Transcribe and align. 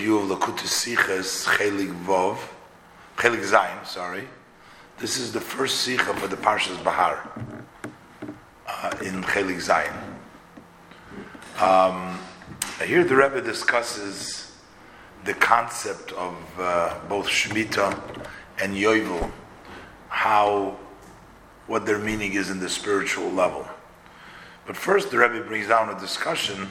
review 0.00 0.18
of 0.18 0.38
Lakutis 0.38 0.96
Sichas 0.96 1.46
Chelik 1.46 1.92
Vov, 2.04 2.38
Chelik 3.16 3.42
Zayin, 3.42 3.86
sorry. 3.86 4.26
This 4.98 5.18
is 5.18 5.30
the 5.30 5.40
first 5.40 5.86
Sicha 5.86 6.14
for 6.16 6.26
the 6.26 6.36
Parshas 6.36 6.82
Bahar 6.82 7.30
uh, 8.66 8.96
in 9.04 9.22
Chelik 9.22 9.58
Zayin. 9.58 9.94
Um, 11.60 12.18
here 12.84 13.04
the 13.04 13.14
Rebbe 13.14 13.42
discusses 13.42 14.56
the 15.24 15.34
concept 15.34 16.12
of 16.12 16.34
uh, 16.58 16.98
both 17.08 17.26
Shemitah 17.28 18.26
and 18.62 18.74
Yovel, 18.74 19.30
how, 20.08 20.78
what 21.66 21.84
their 21.84 21.98
meaning 21.98 22.32
is 22.32 22.48
in 22.48 22.58
the 22.58 22.68
spiritual 22.68 23.30
level. 23.30 23.68
But 24.66 24.76
first 24.76 25.10
the 25.10 25.18
Rebbe 25.18 25.44
brings 25.44 25.68
down 25.68 25.94
a 25.94 26.00
discussion 26.00 26.68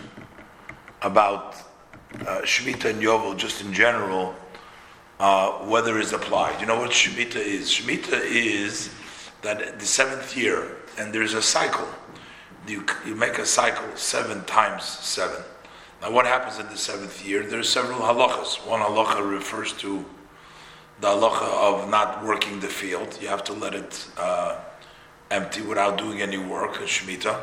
about 1.03 1.68
uh, 2.21 2.41
Shemitah 2.41 2.91
and 2.91 3.01
Yovel, 3.01 3.37
just 3.37 3.61
in 3.61 3.73
general, 3.73 4.35
uh, 5.19 5.51
whether 5.65 5.99
it's 5.99 6.11
applied. 6.11 6.59
You 6.59 6.67
know 6.67 6.79
what 6.79 6.91
Shemitah 6.91 7.35
is? 7.35 7.69
Shemitah 7.69 8.21
is 8.23 8.89
that 9.41 9.79
the 9.79 9.85
seventh 9.85 10.35
year, 10.35 10.77
and 10.97 11.13
there's 11.13 11.33
a 11.33 11.41
cycle. 11.41 11.87
You, 12.67 12.85
you 13.05 13.15
make 13.15 13.37
a 13.37 13.45
cycle 13.45 13.87
seven 13.95 14.43
times 14.45 14.83
seven. 14.83 15.43
Now, 16.01 16.11
what 16.11 16.25
happens 16.25 16.59
in 16.59 16.67
the 16.67 16.77
seventh 16.77 17.25
year? 17.25 17.43
There 17.43 17.59
are 17.59 17.63
several 17.63 17.99
halachas. 17.99 18.65
One 18.65 18.79
halacha 18.79 19.29
refers 19.29 19.73
to 19.73 20.05
the 21.01 21.07
halacha 21.07 21.43
of 21.43 21.89
not 21.89 22.23
working 22.23 22.59
the 22.59 22.67
field. 22.67 23.17
You 23.21 23.27
have 23.27 23.43
to 23.45 23.53
let 23.53 23.73
it 23.73 24.07
uh, 24.17 24.59
empty 25.31 25.61
without 25.61 25.97
doing 25.97 26.21
any 26.21 26.37
work, 26.37 26.75
Shemitah. 26.75 27.39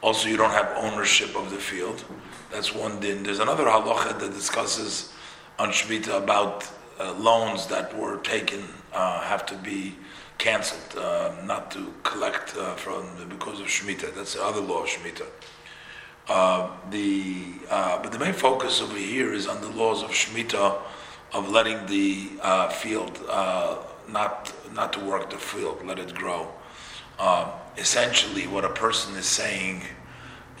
Also, 0.00 0.28
you 0.28 0.36
don't 0.36 0.52
have 0.52 0.72
ownership 0.76 1.34
of 1.36 1.50
the 1.50 1.56
field. 1.56 2.04
That's 2.52 2.74
one 2.74 3.00
din. 3.00 3.24
There's 3.24 3.40
another 3.40 3.64
halacha 3.64 4.18
that 4.20 4.32
discusses 4.32 5.12
on 5.58 5.70
Shemitah 5.70 6.22
about 6.22 6.70
uh, 7.00 7.14
loans 7.14 7.66
that 7.66 7.96
were 7.98 8.18
taken 8.18 8.62
uh, 8.92 9.20
have 9.22 9.44
to 9.46 9.56
be 9.56 9.94
cancelled, 10.38 11.02
uh, 11.02 11.34
not 11.44 11.70
to 11.72 11.92
collect 12.04 12.56
uh, 12.56 12.74
from 12.76 13.06
because 13.28 13.60
of 13.60 13.66
Shemitah. 13.66 14.14
That's 14.14 14.34
the 14.34 14.44
other 14.44 14.60
law 14.60 14.84
of 14.84 14.88
Shemitah. 14.88 15.26
Uh, 16.28 16.70
the 16.90 17.44
uh, 17.68 18.00
but 18.00 18.12
the 18.12 18.18
main 18.18 18.34
focus 18.34 18.80
over 18.80 18.96
here 18.96 19.32
is 19.32 19.48
on 19.48 19.60
the 19.60 19.70
laws 19.70 20.02
of 20.02 20.10
Shemitah 20.10 20.78
of 21.32 21.50
letting 21.50 21.84
the 21.86 22.30
field 22.70 23.18
not 24.08 24.52
not 24.72 24.92
to 24.92 25.00
work 25.00 25.28
the 25.30 25.36
field, 25.36 25.84
let 25.84 25.98
it 25.98 26.14
grow. 26.14 26.48
Essentially, 27.76 28.46
what 28.46 28.64
a 28.64 28.70
person 28.70 29.16
is 29.16 29.26
saying 29.26 29.82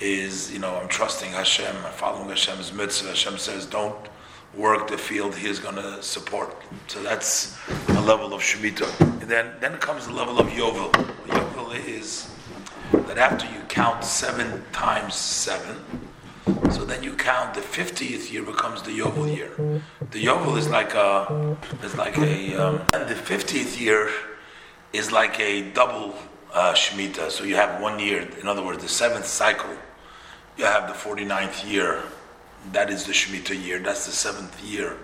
is, 0.00 0.52
you 0.52 0.58
know, 0.58 0.76
I'm 0.76 0.88
trusting 0.88 1.30
Hashem, 1.32 1.74
I'm 1.84 1.92
following 1.92 2.28
Hashem's 2.28 2.72
mitzvah. 2.72 3.08
Hashem 3.08 3.38
says, 3.38 3.66
don't 3.66 4.08
work 4.54 4.88
the 4.88 4.98
field 4.98 5.34
He 5.34 5.48
is 5.48 5.58
going 5.58 5.76
to 5.76 6.02
support. 6.02 6.56
So 6.86 7.02
that's 7.02 7.56
a 7.88 8.00
level 8.00 8.32
of 8.32 8.40
Shemitah. 8.40 9.00
And 9.00 9.28
then, 9.28 9.54
then 9.60 9.76
comes 9.78 10.06
the 10.06 10.12
level 10.12 10.38
of 10.38 10.46
Yovel. 10.48 10.92
Yovel 11.26 11.86
is 11.86 12.30
that 12.92 13.18
after 13.18 13.46
you 13.46 13.60
count 13.68 14.04
seven 14.04 14.64
times 14.72 15.14
seven, 15.14 15.76
so 16.70 16.84
then 16.84 17.02
you 17.02 17.14
count 17.14 17.54
the 17.54 17.60
50th 17.60 18.32
year 18.32 18.42
becomes 18.42 18.82
the 18.82 18.90
Yovel 18.90 19.34
year. 19.34 19.50
The 20.10 20.24
Yovel 20.24 20.56
is 20.56 20.68
like 20.68 20.94
a, 20.94 21.56
is 21.82 21.94
like 21.96 22.16
a, 22.18 22.54
um, 22.56 22.82
and 22.94 23.08
the 23.08 23.14
50th 23.14 23.78
year 23.78 24.10
is 24.92 25.12
like 25.12 25.38
a 25.38 25.70
double 25.72 26.14
uh, 26.52 26.72
Shemitah. 26.74 27.30
So 27.30 27.44
you 27.44 27.56
have 27.56 27.80
one 27.80 27.98
year, 27.98 28.28
in 28.40 28.46
other 28.46 28.64
words, 28.64 28.82
the 28.82 28.88
seventh 28.88 29.26
cycle 29.26 29.76
you 30.58 30.64
have 30.64 30.88
the 30.88 30.94
49th 30.94 31.70
year, 31.70 32.02
that 32.72 32.90
is 32.90 33.06
the 33.06 33.12
Shemitah 33.12 33.64
year, 33.64 33.78
that's 33.78 34.06
the 34.06 34.12
seventh 34.12 34.60
year 34.64 34.96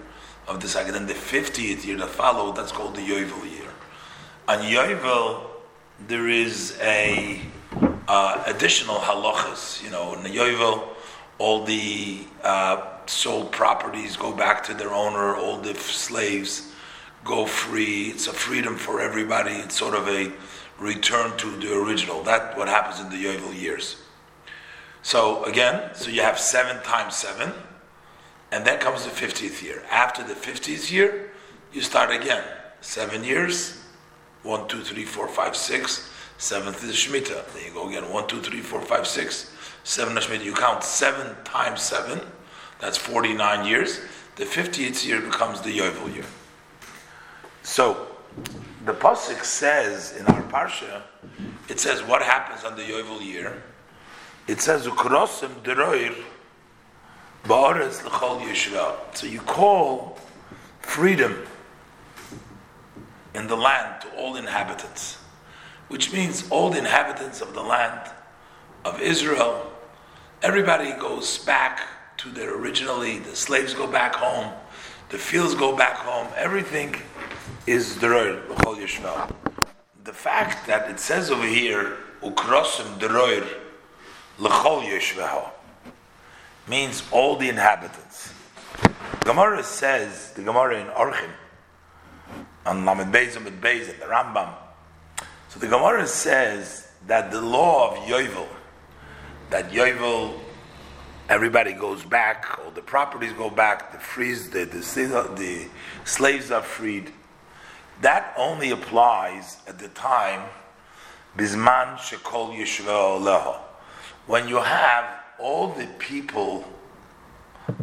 of 0.49 0.61
the 0.61 0.69
cycle. 0.69 0.93
Then 0.93 1.07
the 1.07 1.15
50th 1.15 1.87
year 1.87 1.97
that 1.99 2.09
followed, 2.09 2.57
that's 2.57 2.73
called 2.73 2.97
the 2.97 3.01
Yovel 3.01 3.49
year. 3.51 3.71
On 4.49 4.59
Yovel, 4.59 5.43
there 6.09 6.29
is 6.29 6.77
a 6.83 7.41
uh, 8.09 8.43
additional 8.47 8.97
halachas. 8.97 9.83
You 9.83 9.91
know, 9.91 10.15
in 10.15 10.25
the 10.25 10.29
Yovel, 10.29 10.89
all 11.39 11.65
the 11.65 12.25
uh, 12.43 12.85
sold 13.07 13.53
properties 13.53 14.17
go 14.17 14.33
back 14.33 14.65
to 14.65 14.75
their 14.75 14.93
owner, 14.93 15.37
all 15.37 15.59
the 15.59 15.75
slaves 15.75 16.73
go 17.25 17.47
free. 17.47 18.09
It's 18.09 18.27
a 18.27 18.33
freedom 18.33 18.77
for 18.77 19.01
everybody. 19.01 19.53
It's 19.53 19.79
sort 19.79 19.95
of 19.95 20.09
a 20.09 20.33
return 20.79 21.37
to 21.39 21.51
the 21.57 21.75
original. 21.75 22.23
That 22.23 22.57
what 22.57 22.69
happens 22.69 23.01
in 23.01 23.11
the 23.11 23.25
Yovel 23.25 23.59
years. 23.59 24.03
So 25.03 25.45
again, 25.45 25.95
so 25.95 26.11
you 26.11 26.23
have 26.23 26.39
seven 26.39 26.83
times 26.83 27.17
seven, 27.17 27.53
and 28.51 28.65
then 28.65 28.79
comes 28.79 29.05
the 29.05 29.11
50th 29.11 29.63
year. 29.63 29.83
After 29.91 30.23
the 30.23 30.35
50th 30.35 30.91
year, 30.91 31.31
you 31.73 31.83
start 31.83 32.11
again. 32.11 32.43
Seven 32.81 33.25
years, 33.25 33.83
one, 34.43 34.69
two, 34.69 34.83
three, 34.83 35.05
four, 35.05 35.29
five, 35.29 35.57
six. 35.57 36.11
Seventh 36.39 36.83
is 36.85 36.95
Shemitah. 36.95 37.53
Then 37.53 37.65
you 37.65 37.73
go 37.73 37.89
again, 37.89 38.11
one, 38.13 38.27
two, 38.27 38.41
three, 38.41 38.61
four, 38.61 38.81
five, 38.81 39.07
six. 39.07 39.53
Seven 39.85 40.17
Shemitah. 40.17 40.45
You 40.45 40.55
count 40.55 40.85
seven 40.85 41.37
times 41.45 41.81
seven, 41.81 42.21
that's 42.81 42.97
49 42.97 43.67
years. 43.67 44.01
The 44.37 44.45
50th 44.45 45.07
year 45.07 45.21
becomes 45.21 45.61
the 45.61 45.79
Yovel 45.79 46.15
year. 46.15 46.25
So, 47.63 48.09
the 48.85 48.93
Pasuk 48.93 49.45
says 49.45 50.17
in 50.17 50.27
our 50.27 50.43
Parsha, 50.45 51.03
it 51.69 51.81
says 51.81 52.03
what 52.03 52.23
happens 52.23 52.65
on 52.65 52.77
the 52.77 52.83
Yovel 52.83 53.25
year 53.25 53.63
it 54.47 54.61
says 54.61 54.87
yishra. 58.43 58.95
So 59.15 59.27
you 59.27 59.41
call 59.41 60.19
freedom 60.81 61.47
in 63.35 63.47
the 63.47 63.57
land 63.57 64.03
to 64.03 64.15
all 64.17 64.37
inhabitants, 64.37 65.19
which 65.89 66.13
means 66.13 66.49
all 66.51 66.71
the 66.71 66.79
inhabitants 66.79 67.41
of 67.41 67.55
the 67.55 67.63
land 67.63 68.11
of 68.85 69.01
Israel. 69.01 69.73
Everybody 70.43 70.93
goes 70.93 71.39
back 71.39 71.81
to 72.19 72.31
their 72.31 72.55
originally. 72.55 73.19
The 73.19 73.35
slaves 73.35 73.73
go 73.73 73.87
back 73.87 74.15
home. 74.15 74.53
The 75.09 75.17
fields 75.19 75.55
go 75.55 75.75
back 75.75 75.97
home. 75.97 76.29
Everything 76.37 76.95
is 77.67 77.97
deroir 77.97 78.49
l'chol 78.49 78.77
yishra. 78.77 79.35
The 80.05 80.13
fact 80.13 80.67
that 80.67 80.91
it 80.91 81.01
says 81.01 81.31
over 81.31 81.47
here 81.47 81.97
ukrosim 82.23 82.99
deroir 82.99 83.47
L'chol 84.39 84.83
yeshveho 84.83 85.49
means 86.67 87.05
all 87.13 87.37
the 87.37 87.49
inhabitants. 87.49 88.33
Gemara 89.21 89.63
says, 89.63 90.33
the 90.33 90.43
Gemara 90.43 90.81
in 90.81 90.89
Orchim, 90.89 91.31
on 92.67 92.85
Lamed 92.85 93.15
Beis 93.15 93.37
and 93.37 93.47
Beis 93.63 93.87
the 93.87 94.07
Rambam. 94.07 94.53
So 95.49 95.61
the 95.61 95.69
Gemara 95.69 96.07
says 96.07 96.89
that 97.07 97.31
the 97.31 97.41
law 97.41 97.93
of 97.93 97.99
Yovel, 98.09 98.49
that 99.51 99.71
Yovel, 99.71 100.41
everybody 101.29 101.73
goes 101.73 102.03
back, 102.03 102.59
all 102.59 102.73
the 102.73 102.83
properties 102.83 103.33
go 103.35 103.51
back, 103.51 103.93
the 103.93 103.99
frees, 103.99 104.51
the, 104.51 104.65
the, 104.65 104.81
the 105.37 105.69
slaves 106.05 106.51
are 106.51 106.63
freed. 106.63 107.13
That 108.01 108.35
only 108.37 108.71
applies 108.71 109.59
at 109.67 109.79
the 109.79 109.89
time 109.89 110.43
Bisman 111.37 111.97
Shekol 111.97 112.55
Leho 112.55 113.57
when 114.27 114.49
you 114.49 114.57
have 114.57 115.05
all 115.39 115.69
the 115.69 115.87
people 115.99 116.65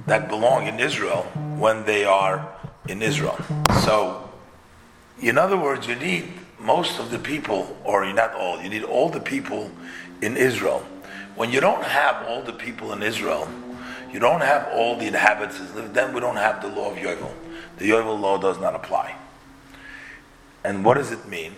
that 0.07 0.29
belong 0.29 0.67
in 0.67 0.79
Israel 0.79 1.23
when 1.57 1.85
they 1.85 2.05
are 2.05 2.47
in 2.87 3.01
Israel. 3.01 3.37
So, 3.83 4.29
in 5.21 5.37
other 5.37 5.57
words, 5.57 5.87
you 5.87 5.95
need 5.95 6.33
most 6.59 6.99
of 6.99 7.11
the 7.11 7.19
people, 7.19 7.77
or 7.83 8.11
not 8.13 8.33
all, 8.33 8.61
you 8.61 8.69
need 8.69 8.83
all 8.83 9.09
the 9.09 9.19
people 9.19 9.69
in 10.21 10.37
Israel. 10.37 10.85
When 11.35 11.51
you 11.51 11.59
don't 11.59 11.83
have 11.83 12.27
all 12.27 12.41
the 12.41 12.53
people 12.53 12.93
in 12.93 13.03
Israel, 13.03 13.47
you 14.11 14.19
don't 14.19 14.41
have 14.41 14.67
all 14.73 14.97
the 14.97 15.07
inhabitants, 15.07 15.71
then 15.93 16.13
we 16.13 16.19
don't 16.19 16.35
have 16.35 16.61
the 16.61 16.67
law 16.67 16.91
of 16.91 16.97
Yovel. 16.97 17.31
The 17.77 17.89
Yovel 17.89 18.19
law 18.19 18.37
does 18.37 18.59
not 18.59 18.75
apply. 18.75 19.15
And 20.63 20.85
what 20.85 20.95
does 20.95 21.11
it 21.11 21.27
mean? 21.27 21.55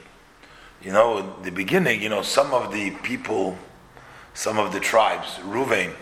You 0.81 0.91
know, 0.91 1.35
the 1.41 1.51
beginning, 1.51 2.01
you 2.01 2.09
know, 2.09 2.21
some 2.21 2.53
of 2.53 2.73
the 2.73 2.91
people 3.03 3.57
some 4.33 4.57
of 4.57 4.73
the 4.73 4.79
tribes, 4.79 5.35
Ruvain 5.43 5.93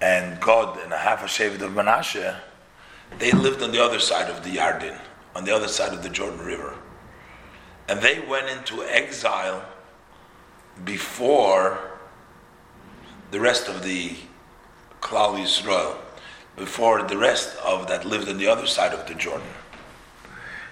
and 0.00 0.40
Gad 0.40 0.78
and 0.84 0.92
a 0.92 0.98
half 0.98 1.22
a 1.22 1.26
Shevet 1.26 1.60
of 1.60 1.72
Menashe, 1.72 2.36
they 3.18 3.32
lived 3.32 3.62
on 3.62 3.72
the 3.72 3.82
other 3.82 3.98
side 3.98 4.30
of 4.30 4.44
the 4.44 4.56
Yarden, 4.56 4.98
on 5.34 5.44
the 5.44 5.54
other 5.54 5.68
side 5.68 5.92
of 5.92 6.02
the 6.02 6.08
Jordan 6.08 6.40
River. 6.40 6.74
And 7.88 8.00
they 8.00 8.20
went 8.20 8.48
into 8.48 8.82
exile 8.84 9.64
before 10.84 11.98
the 13.30 13.40
rest 13.40 13.68
of 13.68 13.82
the 13.82 14.14
Klal 15.00 15.38
Yisrael, 15.38 15.96
before 16.56 17.02
the 17.02 17.18
rest 17.18 17.56
of 17.58 17.88
that 17.88 18.04
lived 18.04 18.28
on 18.28 18.38
the 18.38 18.46
other 18.46 18.66
side 18.66 18.92
of 18.92 19.06
the 19.08 19.14
Jordan. 19.14 19.48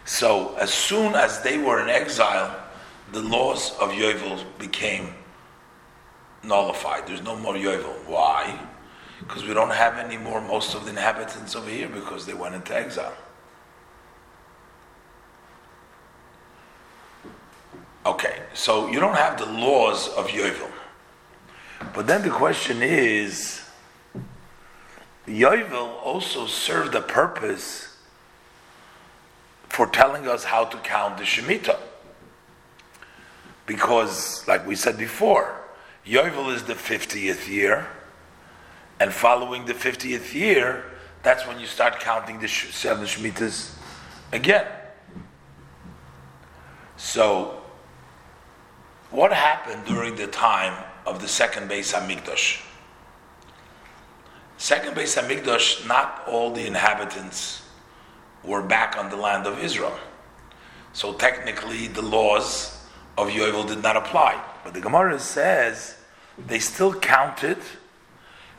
So 0.04 0.54
as 0.56 0.72
soon 0.72 1.14
as 1.14 1.40
they 1.42 1.58
were 1.58 1.80
in 1.82 1.88
exile, 1.88 2.54
the 3.12 3.20
laws 3.20 3.72
of 3.78 3.90
Yovel 3.90 4.44
became 4.58 5.14
nullified. 6.42 7.06
There's 7.06 7.22
no 7.22 7.36
more 7.36 7.54
Yovel. 7.54 8.06
Why? 8.06 8.58
Because 9.20 9.44
we 9.44 9.54
don't 9.54 9.72
have 9.72 9.98
any 9.98 10.18
more 10.18 10.40
most 10.40 10.74
of 10.74 10.84
the 10.84 10.90
inhabitants 10.90 11.56
over 11.56 11.70
here 11.70 11.88
because 11.88 12.26
they 12.26 12.34
went 12.34 12.54
into 12.54 12.76
exile. 12.76 13.14
Okay, 18.04 18.42
so 18.52 18.88
you 18.88 19.00
don't 19.00 19.16
have 19.16 19.38
the 19.38 19.46
laws 19.46 20.08
of 20.08 20.26
Yovel. 20.28 20.70
But 21.94 22.06
then 22.06 22.22
the 22.22 22.30
question 22.30 22.82
is 22.82 23.62
Yovel 25.26 26.02
also 26.04 26.46
served 26.46 26.94
a 26.94 27.00
purpose 27.00 27.93
for 29.74 29.88
telling 29.88 30.28
us 30.28 30.44
how 30.44 30.64
to 30.64 30.76
count 30.78 31.18
the 31.18 31.24
Shemitah. 31.24 31.80
Because, 33.66 34.46
like 34.46 34.64
we 34.64 34.76
said 34.76 34.96
before, 34.96 35.60
Yovel 36.06 36.54
is 36.54 36.62
the 36.62 36.74
50th 36.74 37.48
year, 37.48 37.88
and 39.00 39.12
following 39.12 39.64
the 39.64 39.74
50th 39.74 40.32
year, 40.32 40.84
that's 41.24 41.44
when 41.48 41.58
you 41.58 41.66
start 41.66 41.98
counting 41.98 42.38
the 42.38 42.46
seven 42.46 43.04
Shemitahs 43.04 43.74
again. 44.32 44.64
So, 46.96 47.60
what 49.10 49.32
happened 49.32 49.84
during 49.86 50.14
the 50.14 50.28
time 50.28 50.84
of 51.04 51.20
the 51.20 51.26
second 51.26 51.68
Beis 51.68 51.92
Hamikdash? 51.92 52.62
Second 54.56 54.94
Beis 54.94 55.20
Hamikdash, 55.20 55.84
not 55.88 56.22
all 56.28 56.52
the 56.52 56.64
inhabitants 56.64 57.63
were 58.44 58.62
back 58.62 58.96
on 58.96 59.10
the 59.10 59.16
land 59.16 59.46
of 59.46 59.58
Israel. 59.58 59.96
So 60.92 61.14
technically, 61.14 61.88
the 61.88 62.02
laws 62.02 62.86
of 63.16 63.28
Yovel 63.28 63.66
did 63.66 63.82
not 63.82 63.96
apply. 63.96 64.42
But 64.62 64.74
the 64.74 64.80
Gemara 64.80 65.18
says 65.18 65.96
they 66.46 66.58
still 66.58 66.94
counted 66.94 67.58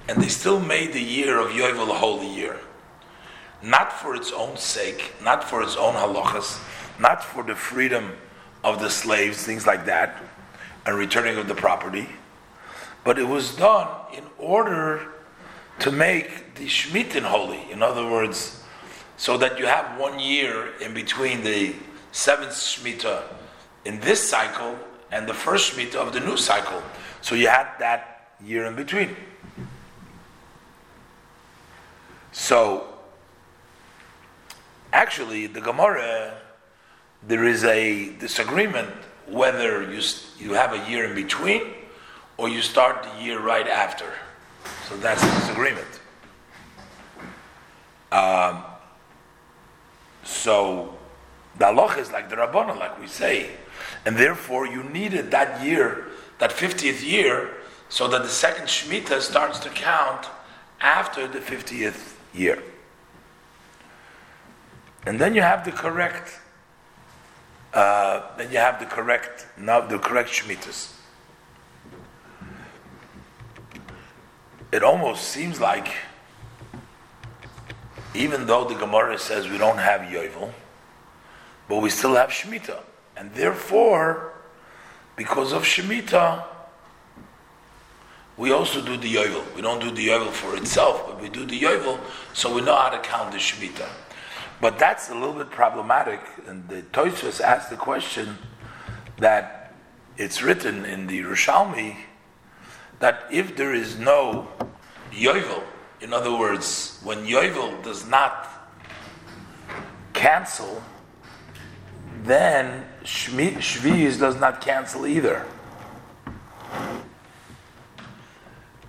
and 0.08 0.22
they 0.22 0.28
still 0.28 0.60
made 0.60 0.94
the 0.94 1.02
year 1.02 1.40
of 1.40 1.52
Yovel 1.52 1.90
a 1.90 1.94
holy 1.94 2.28
year. 2.28 2.60
Not 3.64 3.92
for 3.92 4.16
its 4.16 4.32
own 4.32 4.58
sake, 4.58 5.14
not 5.24 5.44
for 5.44 5.64
its 5.64 5.76
own 5.76 5.96
halachas, 5.96 6.62
not 7.00 7.24
for 7.24 7.44
the 7.44 7.56
freedom 7.56 8.12
of 8.64 8.80
the 8.80 8.90
slaves, 8.90 9.44
things 9.44 9.66
like 9.66 9.86
that, 9.86 10.22
and 10.86 10.98
returning 10.98 11.38
of 11.38 11.48
the 11.48 11.56
property, 11.56 12.08
but 13.04 13.18
it 13.18 13.28
was 13.28 13.56
done 13.56 13.88
in 14.14 14.24
order 14.38 15.08
to 15.80 15.92
make 15.92 16.56
the 16.56 16.66
Shemitin 16.66 17.24
holy. 17.24 17.72
In 17.72 17.82
other 17.82 18.10
words, 18.10 18.64
so 19.18 19.38
that 19.38 19.58
you 19.58 19.66
have 19.66 20.00
one 20.00 20.20
year 20.20 20.74
in 20.82 20.94
between 20.94 21.44
the 21.44 21.74
seventh 22.12 22.54
Shemitah 22.54 23.24
in 23.86 24.00
this 24.00 24.30
cycle 24.30 24.78
and 25.12 25.28
the 25.28 25.34
first 25.34 25.74
Shemitah 25.74 25.96
of 25.96 26.14
the 26.14 26.20
new 26.20 26.38
cycle. 26.38 26.82
So 27.22 27.36
you 27.36 27.48
had 27.48 27.68
that 27.80 28.32
year 28.44 28.66
in 28.66 28.76
between. 28.76 29.16
So, 32.32 32.88
actually, 34.92 35.48
the 35.48 35.62
Gemara, 35.62 36.38
there 37.26 37.46
is 37.46 37.64
a 37.64 38.14
disagreement 38.18 38.90
whether 39.28 39.92
you, 39.92 40.02
you 40.38 40.54
have 40.54 40.74
a 40.74 40.90
year 40.90 41.06
in 41.06 41.16
between 41.16 41.62
or 42.38 42.50
you 42.50 42.62
start 42.62 43.04
the 43.04 43.24
year 43.24 43.40
right 43.40 43.68
after. 43.68 44.12
So 44.90 44.98
that's 44.98 45.22
the 45.22 45.32
disagreement. 45.40 45.88
Um, 48.12 48.64
so 50.26 50.94
the 51.58 51.66
halach 51.66 51.98
is 51.98 52.12
like 52.12 52.30
the 52.30 52.36
Rabbana, 52.36 52.78
like 52.78 53.00
we 53.00 53.08
say. 53.08 53.52
And 54.06 54.18
therefore, 54.18 54.68
you 54.68 54.84
needed 54.84 55.32
that 55.32 55.64
year, 55.64 56.08
that 56.40 56.52
50th 56.52 57.08
year, 57.08 57.52
so 57.88 58.08
that 58.10 58.24
the 58.24 58.30
second 58.30 58.66
Shemitah 58.66 59.22
starts 59.22 59.60
to 59.60 59.70
count 59.70 60.28
after 60.82 61.28
the 61.28 61.40
50th 61.40 62.16
year. 62.34 62.62
And 65.06 65.20
then 65.20 65.36
you 65.36 65.42
have 65.42 65.64
the 65.64 65.72
correct, 65.72 66.40
uh, 67.74 68.22
then 68.38 68.52
you 68.52 68.58
have 68.58 68.80
the 68.80 68.86
correct, 68.86 69.46
now 69.58 69.82
the 69.82 70.00
correct 70.00 70.30
Shemitahs. 70.30 70.94
It 74.72 74.84
almost 74.84 75.30
seems 75.30 75.60
like, 75.60 75.90
even 78.16 78.48
though 78.48 78.66
the 78.66 78.76
Gemara 78.76 79.18
says 79.20 79.48
we 79.50 79.58
don't 79.58 79.78
have 79.78 80.02
Yovel, 80.02 80.52
but 81.68 81.82
we 81.82 81.90
still 81.90 82.16
have 82.16 82.30
Shemitah. 82.30 82.82
And 83.18 83.34
therefore, 83.34 84.34
because 85.16 85.52
of 85.54 85.64
Shemitah, 85.64 86.44
we 88.38 88.52
also 88.52 88.82
do 88.82 88.98
the 88.98 89.14
Yovel. 89.16 89.56
We 89.56 89.62
don't 89.62 89.82
do 89.82 89.92
the 89.92 90.08
Yovel 90.08 90.32
for 90.32 90.56
itself, 90.56 91.08
but 91.08 91.22
we 91.22 91.30
do 91.30 91.46
the 91.46 91.60
Yovel 91.60 92.00
so 92.34 92.54
we 92.54 92.62
know 92.62 92.76
how 92.76 92.90
to 92.90 93.00
count 93.00 93.32
the 93.32 93.38
Shemitah. 93.38 93.90
But 94.62 94.80
that's 94.80 95.10
a 95.10 95.14
little 95.14 95.34
bit 95.34 95.52
problematic, 95.52 96.22
and 96.48 96.68
the 96.70 96.82
Tosfos 96.82 97.42
asked 97.42 97.70
the 97.70 97.76
question 97.76 98.38
that 99.18 99.74
it's 100.18 100.42
written 100.42 100.86
in 100.86 101.08
the 101.08 101.22
Yerushalmi 101.22 101.98
that 103.00 103.26
if 103.32 103.56
there 103.58 103.74
is 103.74 103.98
no 104.00 104.48
Yovel, 105.12 105.64
in 106.06 106.14
other 106.14 106.38
words, 106.38 107.00
when 107.04 107.26
Yovel 107.26 107.82
does 107.82 108.08
not 108.08 108.70
cancel, 110.14 110.84
then 112.22 112.86
Shviz 113.04 114.20
does 114.20 114.40
not 114.40 114.62
cancel 114.62 115.08
either. 115.08 115.48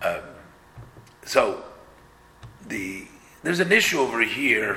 Uh, 0.02 0.20
so 1.24 1.64
the 2.68 3.06
there's 3.42 3.60
an 3.60 3.72
issue 3.72 3.98
over 3.98 4.22
here. 4.22 4.76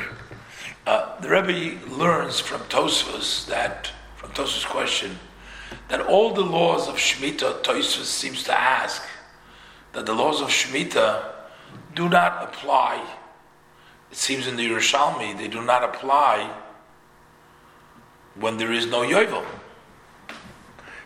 Uh, 0.88 1.20
the 1.20 1.28
Rebbe 1.28 1.86
learns 1.94 2.40
from 2.40 2.62
Tosfos 2.70 3.48
that 3.48 3.92
from 4.16 4.32
Tosfos' 4.32 4.66
question 4.66 5.20
that 5.90 6.00
all 6.00 6.34
the 6.34 6.46
laws 6.46 6.88
of 6.88 6.96
Shemitah 6.96 7.64
Tosfos 7.64 8.06
seems 8.06 8.44
to 8.44 8.58
ask 8.58 9.04
that 9.92 10.06
the 10.06 10.14
laws 10.14 10.40
of 10.40 10.48
Shemitah 10.48 11.39
do 11.96 12.10
not 12.10 12.44
apply. 12.44 13.06
It 14.12 14.18
seems 14.18 14.48
in 14.48 14.56
the 14.56 14.68
Yerushalmi 14.68 15.38
they 15.38 15.48
do 15.48 15.62
not 15.62 15.84
apply 15.84 16.52
when 18.36 18.58
there 18.58 18.72
is 18.72 18.86
no 18.86 19.02
Yovel. 19.02 19.46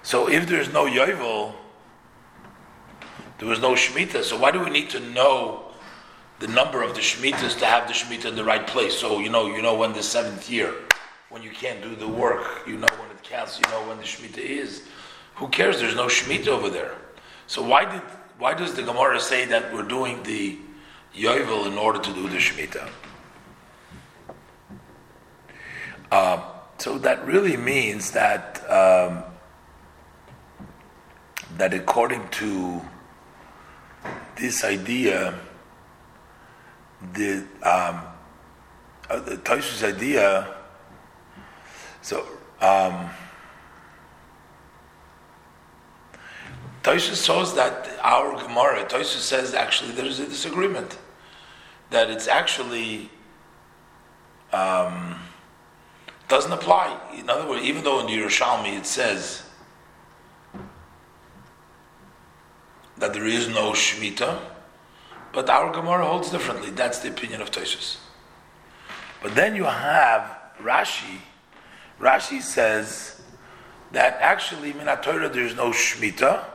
So 0.04 0.30
if 0.30 0.48
there 0.48 0.60
is 0.60 0.72
no 0.72 0.86
Yovel, 0.86 1.56
there 3.40 3.48
was 3.48 3.60
no 3.60 3.74
Shemitah. 3.74 4.24
So 4.24 4.38
why 4.38 4.52
do 4.52 4.60
we 4.60 4.70
need 4.70 4.90
to 4.92 5.00
know 5.00 5.66
the 6.40 6.48
number 6.48 6.84
of 6.84 6.94
the 6.94 7.02
Shemitahs 7.02 7.58
to 7.60 7.66
have 7.66 7.88
the 7.88 7.94
Shemitah 7.94 8.26
in 8.26 8.36
the 8.36 8.44
right 8.44 8.66
place? 8.66 8.98
So 8.98 9.20
you 9.20 9.30
know, 9.30 9.48
you 9.48 9.62
know 9.62 9.76
when 9.76 9.94
the 9.94 10.04
seventh 10.04 10.50
year, 10.50 10.74
when 11.30 11.42
you 11.42 11.52
can't 11.52 11.82
do 11.82 11.96
the 11.96 12.08
work, 12.08 12.68
you 12.68 12.78
know 12.78 12.88
when 13.00 13.10
it 13.10 13.24
counts, 13.24 13.60
you 13.60 13.72
know 13.72 13.88
when 13.88 13.98
the 13.98 14.04
Shemitah 14.04 14.38
is. 14.38 14.84
Who 15.36 15.48
cares? 15.48 15.80
There's 15.80 15.96
no 15.96 16.06
Shemitah 16.06 16.50
over 16.50 16.70
there. 16.70 16.96
So 17.48 17.64
why 17.64 17.86
did 17.92 18.02
why 18.44 18.54
does 18.54 18.74
the 18.74 18.84
Gemara 18.84 19.22
say 19.22 19.46
that 19.46 19.74
we're 19.74 19.88
doing 19.88 20.22
the 20.24 20.58
Yovel 21.16 21.66
in 21.66 21.78
order 21.78 21.98
to 21.98 22.14
do 22.14 22.28
the 22.28 22.36
Shemitah? 22.36 22.90
Um, 26.12 26.42
so 26.78 26.98
that 26.98 27.26
really 27.26 27.56
means 27.56 28.12
that 28.12 28.62
um, 28.70 29.24
that 31.56 31.74
according 31.74 32.28
to 32.32 32.82
this 34.36 34.66
idea, 34.66 35.40
the 37.14 37.46
um, 37.64 38.02
uh, 39.10 39.22
the 39.22 39.38
Taishu's 39.38 39.86
idea. 39.86 40.54
So. 42.02 42.28
Um, 42.60 43.10
Taisha 46.84 47.16
says 47.16 47.54
that 47.54 47.90
our 48.02 48.36
Gemara, 48.44 48.84
Taisha 48.86 49.20
says 49.20 49.54
actually 49.54 49.94
there 49.94 50.06
is 50.06 50.20
a 50.20 50.28
disagreement. 50.28 50.98
That 51.90 52.10
it's 52.10 52.28
actually 52.28 53.10
um, 54.52 55.16
doesn't 56.28 56.52
apply. 56.52 57.00
In 57.18 57.30
other 57.30 57.50
words, 57.50 57.64
even 57.64 57.84
though 57.84 58.02
in 58.02 58.08
the 58.08 58.14
Yerushalmi 58.14 58.78
it 58.78 58.86
says 58.86 59.44
that 62.98 63.14
there 63.14 63.26
is 63.26 63.48
no 63.48 63.72
Shemitah, 63.72 64.40
but 65.32 65.50
our 65.50 65.72
Gemara 65.72 66.06
holds 66.06 66.30
differently. 66.30 66.70
That's 66.70 67.00
the 67.00 67.10
opinion 67.10 67.42
of 67.42 67.50
Toshis. 67.50 67.98
But 69.22 69.36
then 69.36 69.56
you 69.56 69.64
have 69.64 70.38
Rashi. 70.62 71.20
Rashi 72.00 72.42
says 72.42 73.22
that 73.94 74.18
actually 74.20 74.72
in 74.72 74.86
Torah 75.02 75.30
there 75.30 75.46
is 75.46 75.56
no 75.56 75.70
Shemitah. 75.72 76.46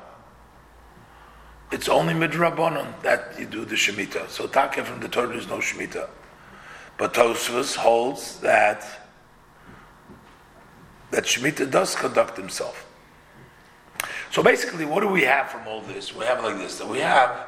It's 1.70 1.88
only 1.88 2.14
midrabanon 2.14 3.02
that 3.02 3.38
you 3.38 3.44
do 3.44 3.64
the 3.64 3.74
Shemitah. 3.74 4.28
So 4.30 4.46
Taka 4.46 4.84
from 4.84 5.00
the 5.00 5.08
Torah 5.08 5.36
is 5.36 5.48
no 5.48 5.58
Shemitah. 5.58 6.08
But 6.96 7.14
Tosfos 7.14 7.76
holds 7.76 8.40
that 8.40 8.84
that 11.10 11.24
Shemitah 11.24 11.70
does 11.70 11.94
conduct 11.94 12.36
himself. 12.36 12.86
So 14.30 14.42
basically, 14.42 14.84
what 14.84 15.00
do 15.00 15.08
we 15.08 15.22
have 15.22 15.50
from 15.50 15.66
all 15.66 15.80
this? 15.82 16.14
We 16.14 16.24
have 16.24 16.42
like 16.42 16.56
this: 16.56 16.78
that 16.78 16.88
we 16.88 16.98
have 16.98 17.46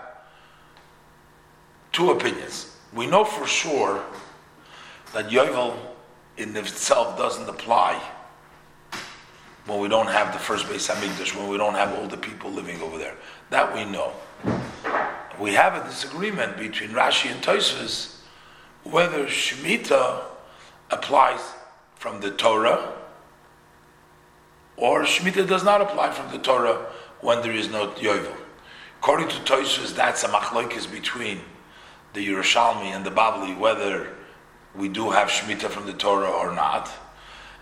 two 1.92 2.10
opinions. 2.10 2.76
We 2.92 3.06
know 3.06 3.24
for 3.24 3.46
sure 3.46 4.04
that 5.12 5.28
Yovel 5.28 5.76
in 6.36 6.56
itself 6.56 7.16
doesn't 7.18 7.48
apply 7.48 8.00
when 9.70 9.78
we 9.78 9.88
don't 9.88 10.08
have 10.08 10.32
the 10.32 10.38
first 10.38 10.66
Beis 10.66 10.92
Hamikdash, 10.92 11.36
when 11.36 11.48
we 11.48 11.56
don't 11.56 11.74
have 11.74 11.96
all 11.96 12.08
the 12.08 12.16
people 12.16 12.50
living 12.50 12.82
over 12.82 12.98
there. 12.98 13.14
That 13.50 13.72
we 13.72 13.84
know. 13.84 14.12
We 15.38 15.52
have 15.52 15.74
a 15.74 15.88
disagreement 15.88 16.58
between 16.58 16.90
Rashi 16.90 17.30
and 17.30 17.40
Tosfos 17.40 18.16
whether 18.82 19.26
Shemitah 19.26 20.22
applies 20.90 21.40
from 21.94 22.20
the 22.20 22.30
Torah 22.30 22.94
or 24.76 25.02
Shemitah 25.02 25.46
does 25.46 25.62
not 25.62 25.82
apply 25.82 26.10
from 26.10 26.32
the 26.32 26.38
Torah 26.38 26.86
when 27.20 27.42
there 27.42 27.52
is 27.52 27.68
no 27.68 27.88
Yovel. 27.88 28.34
According 28.98 29.28
to 29.28 29.36
Tosfos, 29.40 29.94
that's 29.94 30.24
a 30.24 30.28
machlokes 30.28 30.90
between 30.90 31.42
the 32.14 32.26
Yerushalmi 32.26 32.86
and 32.86 33.04
the 33.04 33.10
Bavli, 33.10 33.56
whether 33.58 34.16
we 34.74 34.88
do 34.88 35.10
have 35.10 35.28
Shemitah 35.28 35.68
from 35.68 35.86
the 35.86 35.92
Torah 35.92 36.30
or 36.30 36.54
not. 36.54 36.90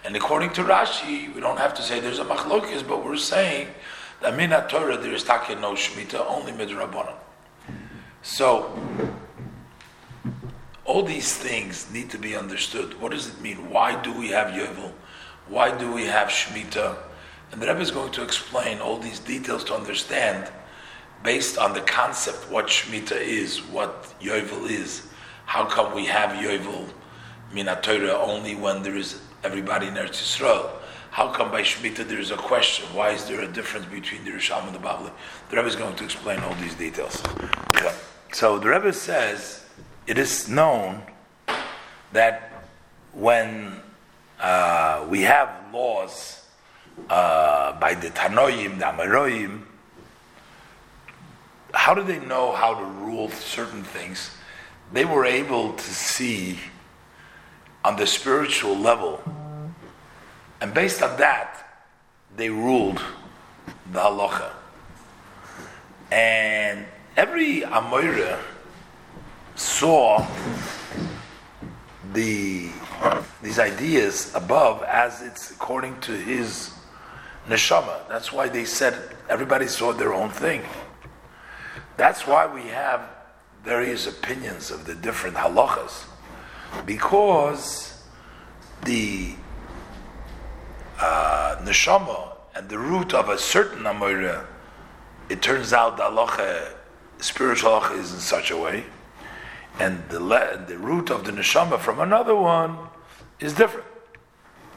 And 0.05 0.17
according 0.17 0.51
to 0.55 0.65
Rashi, 0.65 1.35
we 1.35 1.41
don't 1.41 1.59
have 1.59 1.75
to 1.75 1.83
say 1.83 2.01
there's 2.01 2.19
a 2.19 2.25
machlokes, 2.25 2.87
but 2.87 3.05
we're 3.05 3.17
saying 3.17 3.69
that 4.21 4.35
minat 4.35 4.69
Torah 4.69 4.97
there 4.97 5.13
is 5.13 5.23
take 5.23 5.59
no 5.61 5.73
shmita, 5.73 6.25
only 6.29 6.53
midrabanan. 6.53 7.15
So 8.23 8.79
all 10.85 11.03
these 11.03 11.37
things 11.37 11.91
need 11.93 12.11
to 12.11 12.19
be 12.19 12.35
understood. 12.37 12.99
What 13.01 13.13
does 13.13 13.29
it 13.29 13.41
mean? 13.41 13.71
Why 13.71 14.01
do 14.01 14.13
we 14.13 14.29
have 14.29 14.49
Yovel? 14.49 14.93
Why 15.49 15.77
do 15.77 15.93
we 15.93 16.07
have 16.07 16.29
shmita? 16.29 16.97
And 17.53 17.61
the 17.61 17.67
Rebbe 17.67 17.81
is 17.81 17.91
going 17.91 18.13
to 18.13 18.23
explain 18.23 18.79
all 18.79 18.99
these 18.99 19.19
details 19.19 19.65
to 19.65 19.75
understand, 19.75 20.51
based 21.23 21.59
on 21.59 21.73
the 21.75 21.81
concept 21.83 22.51
what 22.51 22.67
shmita 22.67 23.21
is, 23.21 23.59
what 23.63 24.15
Yovel 24.21 24.71
is. 24.71 25.07
How 25.47 25.65
come 25.65 25.95
we 25.95 26.07
have 26.07 26.31
Yovel 26.31 26.89
Minat 27.53 27.83
Torah 27.83 28.19
only 28.19 28.55
when 28.55 28.83
there 28.83 28.97
is 28.97 29.21
everybody 29.45 29.87
in 29.87 29.95
Eretz 29.95 30.21
Yisrael? 30.23 30.71
How 31.11 31.33
come 31.33 31.51
by 31.51 31.63
Shemitah 31.63 32.07
there 32.07 32.21
is 32.21 32.31
a 32.31 32.37
question? 32.37 32.87
Why 32.95 33.11
is 33.11 33.27
there 33.27 33.41
a 33.41 33.49
difference 33.49 33.87
between 33.87 34.25
the 34.25 34.31
Risham 34.33 34.67
and 34.67 34.75
the 34.75 34.79
Bavli? 34.79 35.11
The 35.51 35.57
Rebbe 35.57 35.69
is 35.69 35.77
going 35.77 35.97
to 35.97 36.05
explain 36.05 36.39
all 36.41 36.55
these 36.57 36.75
details. 36.75 37.23
So 38.33 38.59
the 38.59 38.69
Rebbe 38.69 38.93
says 38.93 39.65
it 40.07 40.19
is 40.19 40.49
known 40.49 41.03
that 42.13 42.65
when 43.13 43.81
uh, 44.41 45.07
we 45.09 45.23
have 45.23 45.51
laws 45.73 46.47
uh, 47.09 47.79
by 47.81 47.95
the 47.95 48.09
Tanoim, 48.09 48.79
the 48.79 48.85
Amaroim, 48.85 49.63
how 51.75 51.95
do 51.95 52.03
they 52.03 52.19
know 52.21 52.53
how 52.53 52.75
to 52.75 52.85
rule 52.85 53.31
certain 53.31 53.83
things? 53.83 54.31
They 54.93 55.05
were 55.05 55.25
able 55.25 55.73
to 55.73 55.95
see 55.95 56.59
on 57.89 57.97
the 57.97 58.07
spiritual 58.07 58.77
level, 58.77 59.19
and 60.61 60.75
based 60.75 61.03
on 61.03 61.17
that, 61.17 61.81
they 62.37 62.51
ruled 62.51 63.01
the 63.93 63.99
halacha. 63.99 64.51
And 66.13 66.85
every 67.17 67.63
Amoira 67.63 68.39
saw 69.55 70.27
the 72.13 72.69
these 73.43 73.59
ideas 73.59 74.35
above 74.35 74.83
as 74.83 75.23
it's 75.23 75.51
according 75.51 75.99
to 76.01 76.13
his 76.13 76.75
neshama. 77.47 78.07
That's 78.07 78.31
why 78.35 78.51
they 78.51 78.67
said 78.67 79.17
everybody 79.31 79.67
saw 79.67 79.93
their 79.93 80.13
own 80.13 80.29
thing. 80.29 80.61
That's 81.97 82.27
why 82.27 82.53
we 82.53 82.69
have 82.69 83.01
various 83.65 84.07
opinions 84.07 84.71
of 84.71 84.85
the 84.85 84.95
different 84.95 85.37
halachas, 85.37 86.05
because 86.87 88.03
the 88.85 89.35
uh, 91.01 91.57
neshama 91.63 92.37
and 92.55 92.69
the 92.69 92.79
root 92.79 93.15
of 93.15 93.29
a 93.29 93.39
certain 93.39 93.85
amora, 93.85 94.45
it 95.29 95.43
turns 95.43 95.73
out 95.73 95.97
the 95.97 96.03
halacha, 96.03 96.73
spiritual 97.19 97.71
halacha 97.71 97.99
is 97.99 98.13
in 98.13 98.21
such 98.21 98.51
a 98.51 98.57
way, 98.57 98.85
and 99.79 100.03
the 100.09 100.21
le- 100.21 100.65
the 100.67 100.77
root 100.79 101.11
of 101.11 101.25
the 101.25 101.33
neshama 101.33 101.79
from 101.79 102.01
another 102.01 102.35
one 102.35 102.77
is 103.41 103.53
different. 103.53 103.87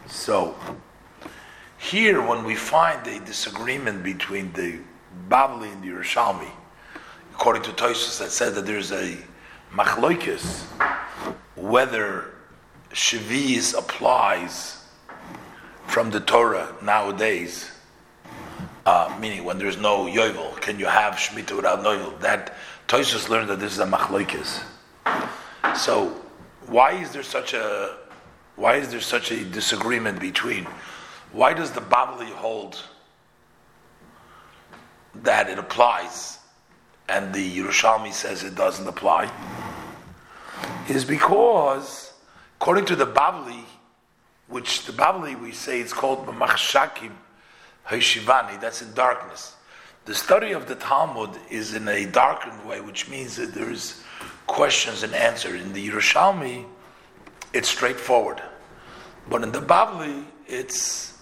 So 0.07 0.55
here, 1.77 2.21
when 2.21 2.43
we 2.43 2.55
find 2.55 3.05
a 3.07 3.19
disagreement 3.21 4.03
between 4.03 4.53
the 4.53 4.79
Bavli 5.29 5.71
and 5.71 5.83
the 5.83 5.88
Yerushalmi, 5.88 6.51
according 7.33 7.63
to 7.63 7.71
Tosfos 7.71 8.19
that 8.19 8.31
said 8.31 8.53
that 8.55 8.65
there's 8.65 8.91
a 8.91 9.17
machloikis 9.74 10.65
whether 11.62 12.34
Shaviz 12.91 13.77
applies 13.77 14.84
from 15.86 16.10
the 16.10 16.20
Torah 16.20 16.75
nowadays, 16.82 17.70
uh, 18.86 19.15
meaning 19.22 19.44
when 19.44 19.60
there's 19.60 19.77
no 19.77 20.06
yovel, 20.06 20.60
can 20.60 20.80
you 20.80 20.88
have 20.88 21.13
Shemitah 21.13 21.56
without 21.56 21.80
yovel? 21.80 22.20
That 22.20 22.56
Tosfos 22.88 23.30
learned 23.30 23.50
that 23.50 23.60
this 23.60 23.74
is 23.74 23.80
a 23.80 23.86
machloikis. 23.86 24.63
So, 25.77 26.10
why 26.65 26.94
is 26.94 27.12
there 27.12 27.24
such 27.24 27.53
a 27.53 27.98
why 28.56 28.75
is 28.75 28.89
there 28.89 29.01
such 29.01 29.32
a 29.32 29.44
disagreement 29.44 30.20
between? 30.20 30.68
Why 31.32 31.53
does 31.53 31.72
the 31.72 31.82
Bavli 31.82 32.30
hold 32.30 32.84
that 35.15 35.50
it 35.50 35.58
applies, 35.58 36.39
and 37.08 37.34
the 37.34 37.58
Yerushalmi 37.58 38.12
says 38.12 38.44
it 38.44 38.56
doesn't 38.56 38.88
apply? 38.88 39.32
Is 40.89 41.05
because, 41.05 42.13
according 42.59 42.85
to 42.85 42.95
the 42.95 43.05
Bavli, 43.05 43.63
which 44.47 44.85
the 44.85 44.91
Bavli 44.91 45.39
we 45.39 45.51
say 45.51 45.79
it's 45.79 45.93
called 45.93 46.25
Machshakim 46.25 47.11
Hashivani, 47.88 48.59
that's 48.59 48.81
in 48.81 48.93
darkness. 48.93 49.55
The 50.05 50.15
study 50.15 50.51
of 50.51 50.67
the 50.67 50.75
Talmud 50.75 51.29
is 51.50 51.75
in 51.75 51.88
a 51.88 52.05
darkened 52.05 52.65
way, 52.67 52.81
which 52.81 53.09
means 53.09 53.35
that 53.38 53.53
there's 53.53 54.03
questions 54.47 55.03
and 55.03 55.13
answers. 55.13 55.61
In 55.61 55.71
the 55.71 55.89
Yerushalmi, 55.89 56.65
it's 57.53 57.69
straightforward. 57.69 58.41
But 59.29 59.43
in 59.43 59.51
the 59.51 59.61
Bavli, 59.61 60.25
it's 60.47 61.17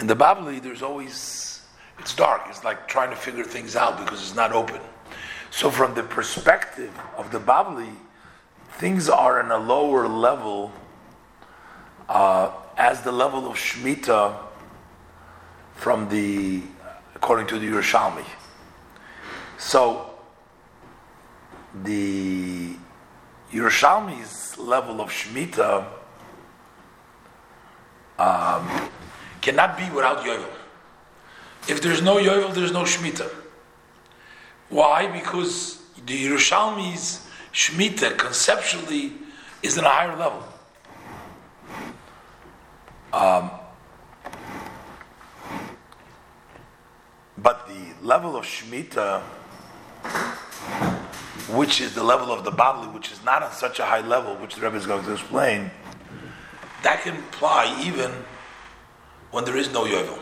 in 0.00 0.06
the 0.06 0.16
Bavli, 0.16 0.62
there's 0.62 0.82
always 0.82 1.62
it's 1.98 2.14
dark. 2.14 2.42
It's 2.48 2.64
like 2.64 2.88
trying 2.88 3.10
to 3.10 3.16
figure 3.16 3.44
things 3.44 3.76
out 3.76 3.98
because 3.98 4.20
it's 4.20 4.34
not 4.34 4.52
open. 4.52 4.80
So, 5.50 5.70
from 5.70 5.94
the 5.94 6.02
perspective 6.02 6.92
of 7.16 7.32
the 7.32 7.38
Bavli, 7.38 7.94
things 8.72 9.08
are 9.08 9.40
in 9.40 9.50
a 9.50 9.58
lower 9.58 10.06
level 10.06 10.72
uh, 12.08 12.52
as 12.76 13.02
the 13.02 13.12
level 13.12 13.46
of 13.46 13.56
Shemitah 13.56 14.36
from 15.74 16.08
the, 16.08 16.62
according 17.14 17.46
to 17.48 17.58
the 17.58 17.66
Yerushalmi. 17.66 18.24
So, 19.58 20.10
the 21.84 22.76
Yerushalmi's 23.52 24.58
level 24.58 25.00
of 25.00 25.10
Shemitah 25.10 25.86
um, 28.18 28.90
cannot 29.40 29.76
be 29.78 29.88
without 29.90 30.24
Yovel. 30.24 30.48
If 31.68 31.82
there's 31.82 32.02
no 32.02 32.16
Yovel, 32.16 32.54
there's 32.54 32.72
no 32.72 32.82
Shemitah. 32.82 33.30
Why? 34.68 35.06
Because 35.06 35.82
the 36.06 36.26
Yerushalmi's 36.26 37.26
Shemitah 37.52 38.16
conceptually 38.18 39.12
is 39.62 39.78
in 39.78 39.84
a 39.84 39.88
higher 39.88 40.16
level. 40.16 40.44
Um, 43.12 43.50
but 47.38 47.68
the 47.68 48.06
level 48.06 48.36
of 48.36 48.44
Shemitah 48.44 49.22
which 51.48 51.80
is 51.80 51.94
the 51.94 52.02
level 52.02 52.30
of 52.30 52.44
the 52.44 52.50
Bavli, 52.50 52.92
which 52.92 53.10
is 53.10 53.24
not 53.24 53.42
on 53.42 53.52
such 53.52 53.78
a 53.78 53.84
high 53.84 54.06
level, 54.06 54.34
which 54.36 54.54
the 54.54 54.60
Rebbe 54.60 54.76
is 54.76 54.86
going 54.86 55.04
to 55.04 55.12
explain, 55.12 55.70
that 56.82 57.02
can 57.02 57.16
apply 57.16 57.80
even 57.82 58.12
when 59.30 59.44
there 59.44 59.56
is 59.56 59.72
no 59.72 59.84
Yovel. 59.84 60.18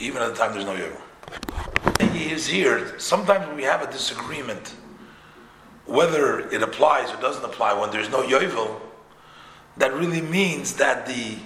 Even 0.00 0.22
at 0.22 0.30
the 0.30 0.34
time 0.34 0.52
there's 0.52 0.64
no 0.64 0.74
Yovel. 0.74 2.10
He 2.12 2.32
is 2.32 2.46
here. 2.46 2.98
Sometimes 2.98 3.54
we 3.54 3.62
have 3.62 3.82
a 3.82 3.92
disagreement 3.92 4.74
whether 5.90 6.48
it 6.50 6.62
applies 6.62 7.12
or 7.12 7.20
doesn't 7.20 7.44
apply 7.44 7.74
when 7.74 7.90
there's 7.90 8.10
no 8.10 8.22
Yovel. 8.22 8.80
That 9.76 9.92
really 9.94 10.20
means 10.20 10.74
that 10.74 11.06
the 11.06 11.36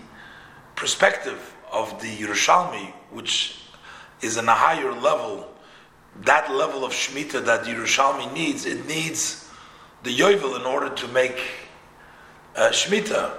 perspective 0.77 1.55
of 1.73 2.01
the 2.01 2.09
Yerushalmi, 2.09 2.93
which 3.11 3.61
is 4.21 4.37
in 4.37 4.49
a 4.49 4.55
higher 4.55 4.93
level, 4.93 5.49
that 6.23 6.53
level 6.53 6.85
of 6.85 6.93
Shemitah 6.93 7.45
that 7.47 7.65
Yerushalmi 7.65 8.33
needs, 8.35 8.67
it 8.67 8.87
needs 8.87 9.49
the 10.03 10.17
Yovel 10.17 10.61
in 10.61 10.67
order 10.67 10.91
to 10.91 11.09
make 11.09 11.41
uh, 12.55 12.69
Shemitah. 12.69 13.33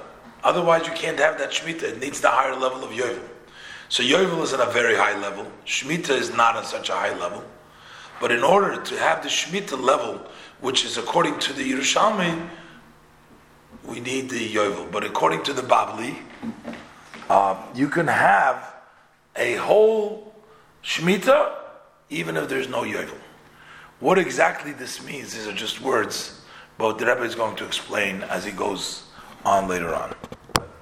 Otherwise, 0.43 0.88
you 0.88 0.93
can't 0.93 1.19
have 1.19 1.38
that 1.38 1.51
Shemitah. 1.51 1.84
It 1.84 2.00
needs 2.01 2.19
the 2.19 2.29
higher 2.29 2.55
level 2.55 2.84
of 2.84 2.91
Yovel. 2.91 3.29
So 3.89 4.04
Yovel 4.04 4.44
is 4.44 4.54
at 4.54 4.60
a 4.60 4.72
very 4.72 4.96
high 4.96 5.20
level. 5.20 5.46
Shemitah 5.65 6.18
is 6.18 6.36
not 6.36 6.56
at 6.56 6.65
such 6.65 6.89
a 6.89 6.94
high 6.94 7.18
level. 7.18 7.44
But 8.20 8.32
in 8.32 8.44
order 8.44 8.82
to 8.82 8.98
have 8.98 9.22
the 9.22 9.30
Shemitah 9.30 9.80
level, 9.80 10.25
which 10.62 10.86
is 10.86 10.98
according 10.98 11.39
to 11.39 11.54
the 11.54 11.72
Yerushalmi, 11.72 12.50
we 13.84 14.00
need 14.00 14.30
the 14.30 14.54
Yovel. 14.54 14.92
But 14.92 15.04
according 15.04 15.44
to 15.44 15.54
the 15.54 15.62
Babli, 15.62 16.15
uh, 17.30 17.62
you 17.75 17.88
can 17.88 18.08
have 18.08 18.74
a 19.36 19.56
whole 19.56 20.34
Shemitah 20.84 21.54
even 22.10 22.38
if 22.38 22.48
there's 22.50 22.70
no 22.70 22.84
Yovel. 22.84 23.18
What 24.00 24.18
exactly 24.18 24.72
this 24.72 25.04
means, 25.04 25.34
these 25.34 25.48
are 25.48 25.54
just 25.54 25.82
words, 25.82 26.42
but 26.77 26.98
the 26.98 27.06
Rebbe 27.06 27.24
is 27.24 27.36
going 27.36 27.56
to 27.58 27.65
explain 27.65 28.24
as 28.24 28.46
he 28.46 28.51
goes 28.51 29.04
on 29.44 29.68
later 29.68 29.94
on. 29.94 30.13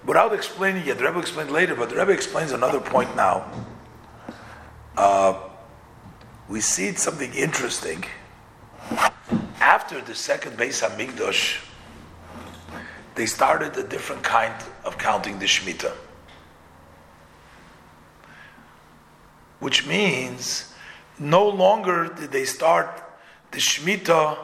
Without 0.06 0.34
explaining 0.34 0.86
yet, 0.86 0.98
the 0.98 1.06
Rebbe 1.06 1.20
explained 1.20 1.52
later, 1.52 1.76
but 1.76 1.90
the 1.90 1.96
Rebbe 1.96 2.12
explains 2.12 2.52
another 2.52 2.80
point 2.80 3.16
now. 3.16 3.50
Uh, 4.98 5.40
we 6.50 6.60
see 6.60 6.94
something 6.94 7.34
interesting. 7.34 8.04
After 9.62 10.02
the 10.02 10.14
second 10.14 10.58
Beis 10.58 10.86
Hamikdash, 10.86 11.64
they 13.16 13.26
started 13.26 13.78
a 13.78 13.84
different 13.88 14.24
kind 14.24 14.54
of 14.84 14.98
counting 14.98 15.40
the 15.40 15.46
Shemitah. 15.46 15.94
Which 19.60 19.88
means 19.88 20.74
no 21.18 21.48
longer 21.48 22.14
did 22.14 22.32
they 22.32 22.44
start 22.44 23.02
the 23.52 23.60
Shemitah 23.60 24.38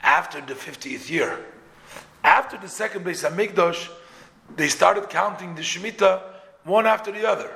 after 0.00 0.40
the 0.40 0.54
50th 0.54 1.08
year. 1.08 1.38
After 2.24 2.58
the 2.58 2.68
second 2.68 3.04
Beis 3.04 3.28
Hamikdash, 3.28 3.88
they 4.56 4.68
started 4.68 5.08
counting 5.08 5.54
the 5.54 5.62
Shemitah 5.62 6.22
one 6.64 6.86
after 6.86 7.12
the 7.12 7.28
other. 7.28 7.50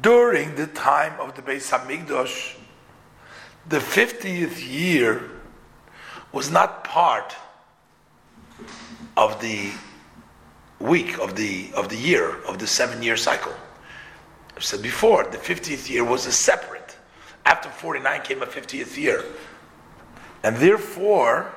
During 0.00 0.54
the 0.54 0.68
time 0.68 1.18
of 1.18 1.34
the 1.34 1.42
Beis 1.42 1.70
Hamikdash, 1.70 2.56
the 3.68 3.78
50th 3.78 4.66
year 4.70 5.30
was 6.32 6.50
not 6.50 6.84
part 6.84 7.34
of 9.16 9.40
the 9.40 9.70
week 10.78 11.18
of 11.18 11.34
the 11.34 11.70
of 11.74 11.88
the 11.88 11.96
year 11.96 12.40
of 12.44 12.58
the 12.58 12.66
seven 12.66 13.02
year 13.02 13.16
cycle. 13.16 13.52
I've 14.56 14.64
said 14.64 14.82
before, 14.82 15.24
the 15.24 15.38
50th 15.38 15.88
year 15.88 16.04
was 16.04 16.26
a 16.26 16.32
separate. 16.32 16.96
After 17.44 17.68
49 17.68 18.22
came 18.22 18.42
a 18.42 18.46
50th 18.46 18.96
year. 18.96 19.24
And 20.42 20.56
therefore, 20.56 21.52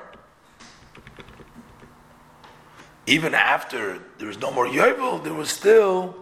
even 3.12 3.34
after 3.34 4.00
there 4.20 4.28
was 4.30 4.40
no 4.40 4.52
more 4.52 4.66
Yovel, 4.66 5.22
there 5.22 5.34
was 5.34 5.50
still 5.50 6.16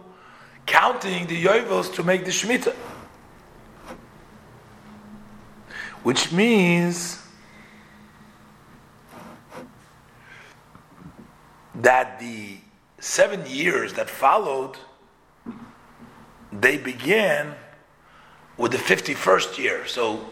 counting 0.66 1.28
the 1.28 1.44
Yovels 1.44 1.94
to 1.94 2.02
make 2.02 2.24
the 2.24 2.32
Shemitah. 2.32 2.74
Which 6.02 6.32
means 6.32 7.22
that 11.76 12.18
the 12.18 12.56
seven 12.98 13.46
years 13.46 13.92
that 13.92 14.10
followed, 14.10 14.76
they 16.50 16.76
began 16.76 17.54
with 18.56 18.72
the 18.72 18.78
51st 18.78 19.58
year. 19.58 19.86
So, 19.86 20.26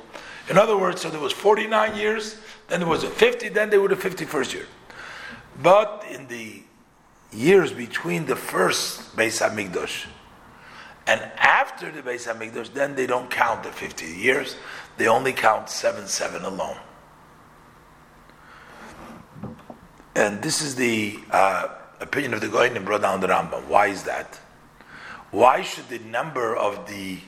in 0.50 0.58
other 0.58 0.76
words, 0.76 1.02
so 1.02 1.08
there 1.08 1.20
was 1.20 1.32
49 1.32 1.96
years, 1.96 2.36
then 2.66 2.80
there 2.80 2.88
was 2.88 3.04
a 3.04 3.10
50, 3.10 3.50
then 3.50 3.70
they 3.70 3.78
were 3.78 3.88
the 3.88 3.94
51st 3.94 4.54
year. 4.54 4.66
But 5.62 6.04
in 6.10 6.28
the 6.28 6.62
years 7.32 7.72
between 7.72 8.26
the 8.26 8.36
first 8.36 9.16
Beis 9.16 9.40
Hamikdash 9.42 10.06
and 11.08 11.20
after 11.38 11.90
the 11.90 12.02
Beis 12.02 12.30
Hamikdash, 12.32 12.72
then 12.74 12.94
they 12.94 13.06
don't 13.06 13.30
count 13.30 13.62
the 13.62 13.72
50 13.72 14.06
years; 14.06 14.56
they 14.98 15.08
only 15.08 15.32
count 15.32 15.70
seven 15.70 16.06
seven 16.06 16.44
alone. 16.44 16.76
And 20.14 20.42
this 20.42 20.60
is 20.60 20.74
the 20.74 21.18
uh, 21.30 21.68
opinion 22.00 22.34
of 22.34 22.40
the 22.40 22.48
Geonim 22.48 22.84
brought 22.84 23.02
down 23.02 23.20
the 23.20 23.28
Rambam. 23.28 23.66
Why 23.68 23.86
is 23.86 24.02
that? 24.04 24.38
Why 25.30 25.62
should 25.62 25.88
the 25.88 25.98
number 26.00 26.56
of 26.56 26.86
the 26.88 27.18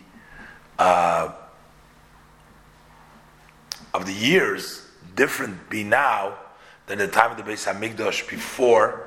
uh, 0.79 1.33
of 3.95 4.07
the 4.07 4.13
years 4.13 4.87
different 5.15 5.69
be 5.71 5.85
now 5.85 6.37
than 6.91 6.99
the 6.99 7.07
time 7.07 7.31
of 7.31 7.37
the 7.37 7.45
Beis 7.45 7.73
Hamikdash 7.73 8.29
before. 8.29 9.07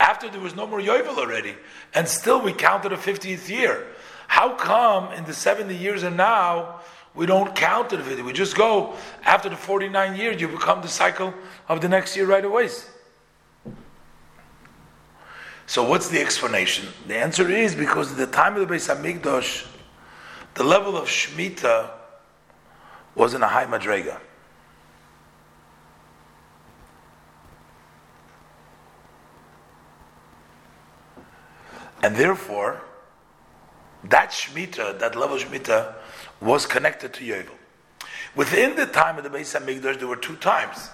After 0.00 0.28
there 0.28 0.40
was 0.40 0.56
no 0.56 0.66
more 0.66 0.80
Yovel 0.80 1.16
already, 1.18 1.54
and 1.94 2.08
still 2.08 2.42
we 2.42 2.52
counted 2.52 2.92
a 2.92 2.96
50th 2.96 3.48
year. 3.48 3.86
How 4.26 4.56
come 4.56 5.12
in 5.12 5.24
the 5.24 5.32
70 5.32 5.72
years 5.72 6.02
and 6.02 6.16
now 6.16 6.80
we 7.14 7.26
don't 7.26 7.54
count 7.54 7.90
50? 7.92 8.20
We 8.22 8.32
just 8.32 8.56
go 8.56 8.96
after 9.22 9.48
the 9.48 9.56
49 9.56 10.16
years, 10.16 10.40
you 10.40 10.48
become 10.48 10.82
the 10.82 10.88
cycle 10.88 11.32
of 11.68 11.80
the 11.80 11.88
next 11.88 12.16
year 12.16 12.26
right 12.26 12.44
away. 12.44 12.70
So 15.66 15.88
what's 15.88 16.08
the 16.08 16.20
explanation? 16.20 16.88
The 17.06 17.18
answer 17.18 17.48
is 17.48 17.76
because 17.76 18.10
at 18.10 18.16
the 18.16 18.26
time 18.26 18.56
of 18.56 18.66
the 18.66 18.74
Beis 18.74 18.92
Hamikdash, 18.92 19.64
the 20.54 20.64
level 20.64 20.96
of 20.96 21.06
Shemitah 21.06 21.97
was 23.18 23.34
in 23.34 23.42
a 23.42 23.48
high 23.48 23.66
madrega. 23.66 24.20
And 32.00 32.14
therefore, 32.14 32.80
that 34.04 34.30
Shemitah, 34.30 35.00
that 35.00 35.16
level 35.16 35.36
of 35.36 35.42
Shemitah, 35.42 35.94
was 36.40 36.64
connected 36.64 37.12
to 37.14 37.24
Yovel. 37.24 37.56
Within 38.36 38.76
the 38.76 38.86
time 38.86 39.18
of 39.18 39.24
the 39.24 39.30
Beis 39.30 39.58
Hamikdash, 39.58 39.98
there 39.98 40.06
were 40.06 40.14
two 40.14 40.36
times. 40.36 40.90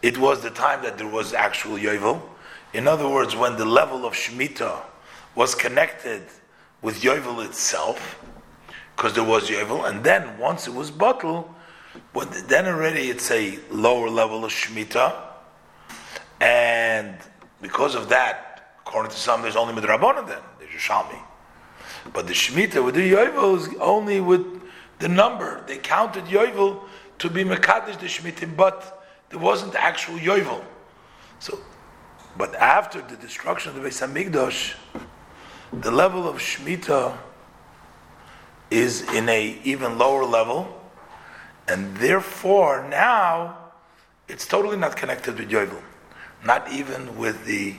It 0.00 0.16
was 0.16 0.42
the 0.42 0.48
time 0.48 0.82
that 0.82 0.96
there 0.96 1.06
was 1.06 1.34
actual 1.34 1.76
Yovel. 1.76 2.22
In 2.72 2.88
other 2.88 3.06
words, 3.06 3.36
when 3.36 3.56
the 3.56 3.66
level 3.66 4.06
of 4.06 4.14
Shemitah 4.14 4.80
was 5.34 5.54
connected 5.54 6.22
with 6.80 7.02
Yovel 7.02 7.44
itself, 7.44 8.18
because 8.96 9.12
there 9.12 9.24
was 9.24 9.50
Yovel, 9.50 9.86
and 9.86 10.02
then 10.02 10.38
once 10.38 10.66
it 10.66 10.72
was 10.72 10.90
bottled, 10.90 11.52
but 12.12 12.48
then 12.48 12.66
already 12.66 13.10
it's 13.10 13.30
a 13.30 13.58
lower 13.70 14.08
level 14.08 14.44
of 14.44 14.52
Shemitah, 14.52 15.14
and 16.40 17.16
because 17.60 17.94
of 17.94 18.08
that, 18.10 18.76
according 18.80 19.10
to 19.10 19.16
some, 19.16 19.42
there's 19.42 19.56
only 19.56 19.74
Midrabanan 19.74 20.26
then, 20.26 20.40
there's 20.58 20.70
Yerushalmi. 20.70 21.18
But 22.12 22.26
the 22.26 22.34
Shemitah 22.34 22.84
with 22.84 22.94
the 22.94 23.12
Yovel 23.12 23.56
is 23.56 23.68
only 23.80 24.20
with 24.20 24.62
the 24.98 25.08
number. 25.08 25.64
They 25.66 25.78
counted 25.78 26.24
Yovel 26.26 26.82
to 27.18 27.30
be 27.30 27.44
Mekadesh 27.44 27.98
the 27.98 28.06
Shemitah, 28.06 28.56
but 28.56 29.04
there 29.30 29.38
wasn't 29.38 29.74
actual 29.74 30.18
Yovel. 30.18 30.62
So, 31.38 31.58
but 32.36 32.54
after 32.54 33.00
the 33.00 33.16
destruction 33.16 33.74
of 33.74 33.82
the 33.82 33.88
Beis 33.88 34.06
Hamikdash, 34.06 34.74
the 35.72 35.90
level 35.90 36.28
of 36.28 36.36
Shemitah 36.36 37.16
is 38.70 39.02
in 39.12 39.28
a 39.28 39.58
even 39.64 39.98
lower 39.98 40.24
level, 40.24 40.75
and 41.68 41.96
therefore 41.96 42.86
now 42.88 43.58
it's 44.28 44.46
totally 44.46 44.76
not 44.76 44.96
connected 44.96 45.38
with 45.38 45.50
Yovel, 45.50 45.82
not 46.44 46.70
even 46.72 47.16
with 47.16 47.44
the 47.44 47.74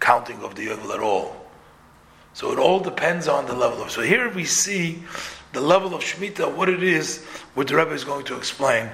counting 0.00 0.42
of 0.42 0.54
the 0.54 0.68
Yovel 0.68 0.94
at 0.94 1.00
all. 1.00 1.48
So 2.34 2.52
it 2.52 2.58
all 2.58 2.78
depends 2.78 3.26
on 3.26 3.46
the 3.46 3.54
level 3.54 3.82
of. 3.82 3.90
So 3.90 4.02
here 4.02 4.28
we 4.28 4.44
see 4.44 5.02
the 5.52 5.60
level 5.60 5.94
of 5.94 6.02
Shemitah, 6.02 6.54
what 6.54 6.68
it 6.68 6.82
is, 6.82 7.24
what 7.54 7.66
the 7.66 7.76
Rebbe 7.76 7.92
is 7.92 8.04
going 8.04 8.24
to 8.26 8.36
explain 8.36 8.90